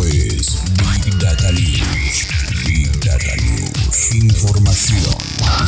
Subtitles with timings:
[0.00, 2.26] Es Big Data News.
[2.64, 4.14] Big Data News.
[4.14, 5.14] Información,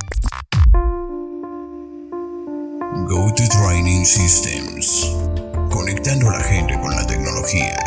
[3.08, 5.06] Go to Training Systems.
[5.70, 7.85] Conectando a la gente con la tecnología.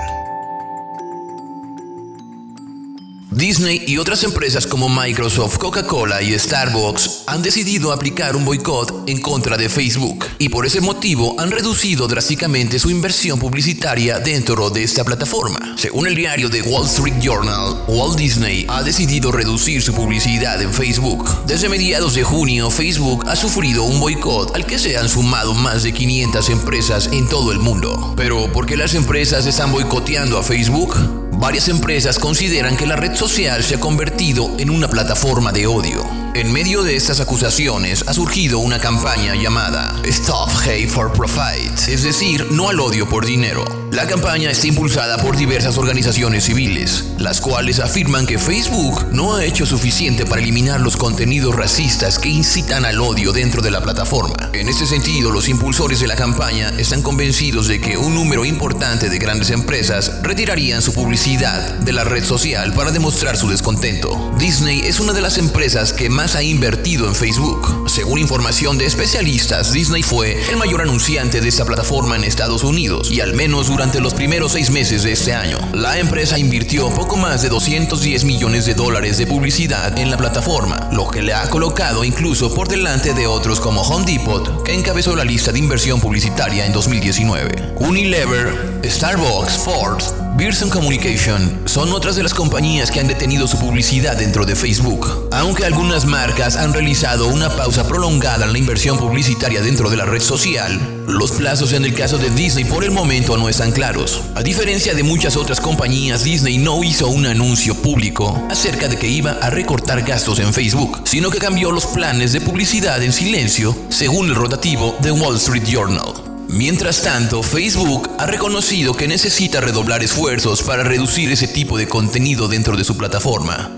[3.40, 9.22] Disney y otras empresas como Microsoft, Coca-Cola y Starbucks han decidido aplicar un boicot en
[9.22, 14.84] contra de Facebook y por ese motivo han reducido drásticamente su inversión publicitaria dentro de
[14.84, 15.76] esta plataforma.
[15.78, 20.74] Según el diario The Wall Street Journal, Walt Disney ha decidido reducir su publicidad en
[20.74, 21.46] Facebook.
[21.48, 25.84] Desde mediados de junio, Facebook ha sufrido un boicot al que se han sumado más
[25.84, 28.14] de 500 empresas en todo el mundo.
[28.18, 31.29] Pero ¿por qué las empresas están boicoteando a Facebook?
[31.40, 36.06] Varias empresas consideran que la red social se ha convertido en una plataforma de odio.
[36.36, 42.04] En medio de estas acusaciones ha surgido una campaña llamada Stop Hate for Profit, es
[42.04, 43.79] decir, no al odio por dinero.
[43.92, 49.44] La campaña está impulsada por diversas organizaciones civiles, las cuales afirman que Facebook no ha
[49.44, 54.52] hecho suficiente para eliminar los contenidos racistas que incitan al odio dentro de la plataforma.
[54.54, 59.10] En este sentido, los impulsores de la campaña están convencidos de que un número importante
[59.10, 64.32] de grandes empresas retirarían su publicidad de la red social para demostrar su descontento.
[64.38, 67.89] Disney es una de las empresas que más ha invertido en Facebook.
[68.00, 73.12] Según información de especialistas, Disney fue el mayor anunciante de esta plataforma en Estados Unidos
[73.12, 75.58] y al menos durante los primeros seis meses de este año.
[75.74, 80.90] La empresa invirtió poco más de 210 millones de dólares de publicidad en la plataforma,
[80.94, 85.14] lo que le ha colocado incluso por delante de otros como Home Depot, que encabezó
[85.14, 87.74] la lista de inversión publicitaria en 2019.
[87.82, 90.02] Unilever, Starbucks, Ford,
[90.40, 95.28] Pearson Communication son otras de las compañías que han detenido su publicidad dentro de Facebook.
[95.34, 100.06] Aunque algunas marcas han realizado una pausa prolongada en la inversión publicitaria dentro de la
[100.06, 100.80] red social,
[101.10, 104.22] los plazos en el caso de Disney por el momento no están claros.
[104.34, 109.10] A diferencia de muchas otras compañías, Disney no hizo un anuncio público acerca de que
[109.10, 113.76] iba a recortar gastos en Facebook, sino que cambió los planes de publicidad en silencio,
[113.90, 116.29] según el rotativo The Wall Street Journal.
[116.50, 122.48] Mientras tanto, Facebook ha reconocido que necesita redoblar esfuerzos para reducir ese tipo de contenido
[122.48, 123.72] dentro de su plataforma.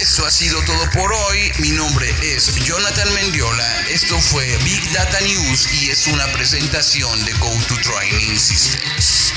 [0.00, 1.52] Esto ha sido todo por hoy.
[1.58, 3.86] Mi nombre es Jonathan Mendiola.
[3.90, 9.34] Esto fue Big Data News y es una presentación de Go to Training Systems.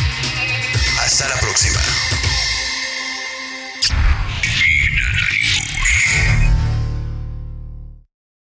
[1.02, 1.81] Hasta la próxima.